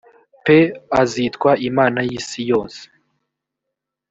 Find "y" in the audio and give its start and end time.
2.07-2.09